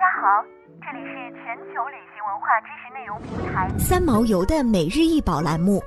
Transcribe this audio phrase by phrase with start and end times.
[0.00, 0.42] 家好，
[0.80, 5.82] 这里是全球旅行文化知识内容平台三毛游的每日一宝栏目，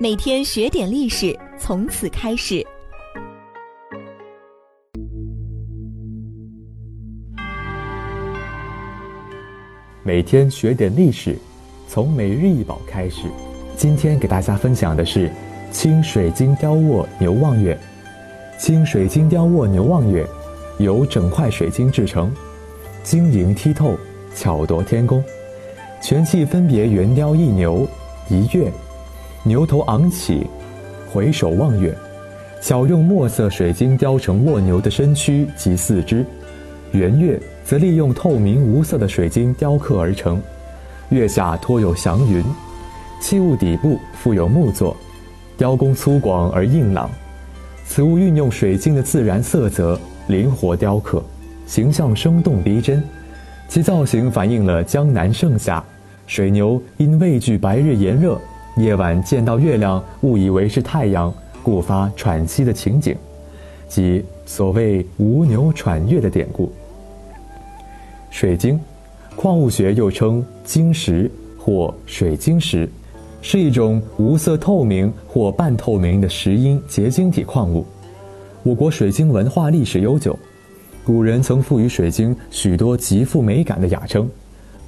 [0.00, 2.66] 每天学点历史，从此开始。
[10.02, 11.36] 每天学点历史，
[11.86, 13.28] 从每日一宝开始。
[13.76, 15.30] 今天给大家分享的是
[15.70, 17.78] 清水晶雕卧牛望月。
[18.58, 20.26] 清水晶雕卧牛望月
[20.78, 22.34] 由整块水晶制成，
[23.08, 23.96] 晶莹剔透，
[24.34, 25.24] 巧夺天工。
[26.02, 27.88] 全器分别圆雕一牛
[28.28, 28.70] 一月，
[29.42, 30.46] 牛头昂起，
[31.10, 31.96] 回首望月。
[32.60, 36.22] 巧用墨色水晶雕成卧牛的身躯及四肢，
[36.92, 40.38] 圆月则利用透明无色的水晶雕刻而成。
[41.08, 42.44] 月下托有祥云，
[43.22, 44.94] 器物底部附有木座，
[45.56, 47.10] 雕工粗犷而硬朗。
[47.86, 51.24] 此物运用水晶的自然色泽，灵活雕刻，
[51.68, 53.00] 形象生动逼真。
[53.68, 55.84] 其造型反映了江南盛夏，
[56.26, 58.40] 水牛因畏惧白日炎热，
[58.78, 63.14] 夜晚见到月亮误以为是太阳，故发喘息的情景，
[63.86, 66.72] 即所谓“无牛喘月”的典故。
[68.30, 68.80] 水晶，
[69.36, 72.88] 矿物学又称晶石或水晶石。
[73.40, 77.86] 是一种无色透明或半透明的石英结晶体矿物。
[78.64, 80.36] 我国水晶文化历史悠久，
[81.08, 84.28] 古人曾赋予水晶许多极富美感的雅称，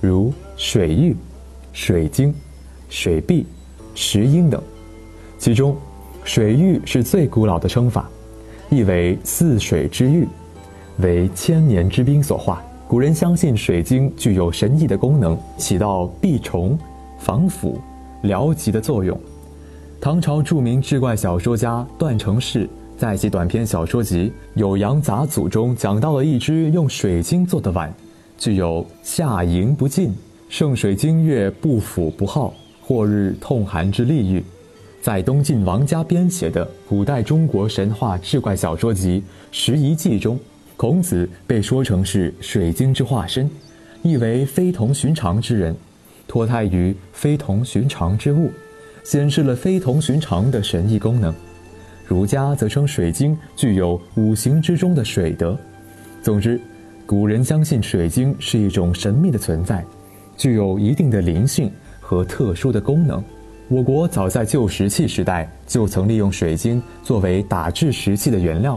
[0.02, 1.16] 如水玉、
[1.72, 2.34] 水晶、
[2.90, 3.46] 水碧、
[3.94, 4.62] 石英等。
[5.38, 5.74] 其中，
[6.22, 8.06] 水玉是最古老的称法，
[8.68, 10.28] 意为似水之玉，
[10.98, 12.62] 为千年之冰所化。
[12.86, 16.78] 古人相信水晶具有神异的功能，起到避虫、
[17.18, 17.80] 防腐。
[18.24, 19.18] 疗疾的作用。
[19.98, 22.68] 唐朝著名志怪小说家段成式
[23.00, 27.90] 在其短篇小说集《酉阳杂俎》中讲到了一只用水晶做的碗，
[28.36, 30.14] 具有下盈不尽、
[30.50, 34.44] 盛水晶月不腐不耗、或日痛寒之利欲。
[35.00, 40.38] 在东晋王家编写的古代中国神话志怪小说集《拾遗记》中，
[40.76, 43.50] 孔子被说成是水晶之化身，
[44.02, 45.74] 意为非同寻常之人。
[46.28, 48.50] 脱胎于非同寻常之物，
[49.02, 51.34] 显示了非同寻常的神异功能。
[52.10, 55.56] 儒家则称水晶具有五行之中的水德。
[56.20, 56.60] 总之，
[57.06, 59.84] 古人相信水晶是一种神秘的存在，
[60.36, 63.22] 具有一定的灵性和特殊的功能。
[63.68, 68.76] 我国早在旧石器时代就曾利用水晶作为打制石器的原料。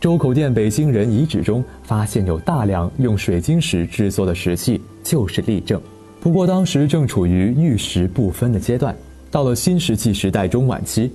[0.00, 5.78] 周口店北京人遗址中发现有大量用水晶石制作的石器，就是例证。
[6.22, 8.96] 不过，当时正处于玉石不分的阶段。
[9.30, 11.12] 到了新石器时代中晚期，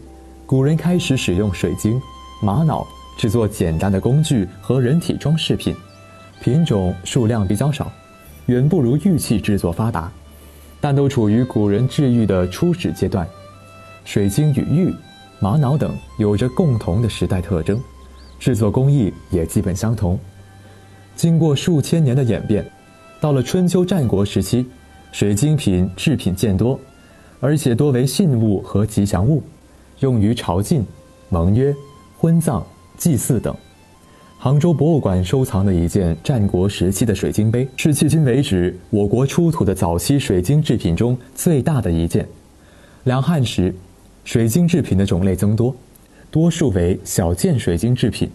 [0.52, 1.98] 古人开始使用水晶、
[2.42, 2.86] 玛瑙
[3.18, 5.74] 制作简单的工具和人体装饰品，
[6.42, 7.90] 品种数量比较少，
[8.48, 10.12] 远不如玉器制作发达，
[10.82, 13.26] 但都处于古人制玉的初始阶段。
[14.04, 14.94] 水晶与玉、
[15.40, 17.82] 玛瑙等有着共同的时代特征，
[18.38, 20.20] 制作工艺也基本相同。
[21.16, 22.70] 经过数千年的演变，
[23.22, 24.68] 到了春秋战国时期。
[25.14, 26.78] 水晶品制品渐多，
[27.40, 29.42] 而且多为信物和吉祥物，
[30.02, 30.84] 用于朝觐、
[31.30, 31.74] 盟约、
[32.18, 32.66] 婚葬、
[32.98, 33.56] 祭祀等。
[34.38, 42.28] 杭州博物馆收藏的一件战国时期的水晶杯，是迄今为止我国出土的早期水晶制品中最大的一件。
[43.04, 43.74] 两汉时，
[44.24, 45.76] 水晶制品的种类增多，
[46.32, 48.28] 多数为小件水晶制品，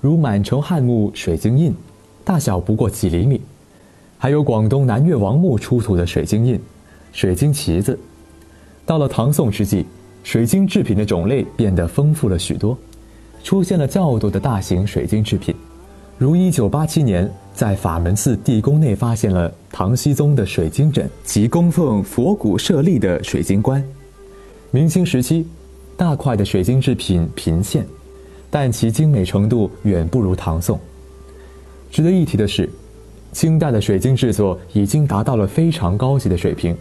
[0.00, 1.72] 如满城汉墓水晶印，
[2.24, 3.40] 大小不过几厘米。
[4.18, 6.60] 还有广东南越王墓出土的水晶印、
[7.12, 7.96] 水晶旗子。
[8.84, 9.86] 到了唐宋之际，
[10.22, 12.76] 水晶制品的种类变得丰富了许多，
[13.42, 15.54] 出现了较多的大型水晶制品，
[16.18, 23.84] 如1987年在法门寺地宫内发现了唐僖宗的水晶枕及供奉佛骨舍利的水晶棺。
[24.70, 25.46] 明清时期，
[25.96, 27.86] 大块的水晶制品频现，
[28.50, 30.78] 但其精美程度远不如唐宋。
[31.90, 32.68] 值得一提的是。
[33.32, 36.76] 清代的水晶制作已经达到了非常高级的水平，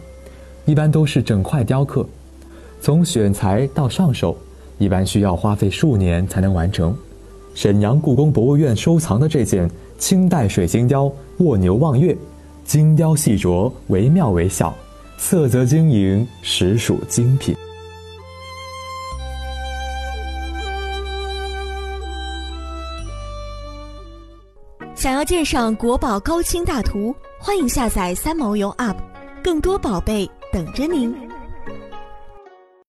[0.66, 2.04] 一般都是整块雕刻，
[2.82, 4.38] 从选材到上手，
[4.78, 6.96] 一般需要花费数年才能完成。
[7.54, 12.16] 沈阳故宫博物院收藏的这件清代水晶雕卧牛望月，
[12.64, 14.74] 精雕细琢，惟妙惟肖，
[15.18, 17.56] 色泽晶莹，实属精品。
[24.96, 28.96] 想要鉴赏国宝高清大图，欢迎下载三毛游 App，
[29.44, 31.14] 更多宝贝等着您。